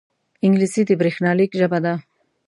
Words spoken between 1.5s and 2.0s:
ژبه ده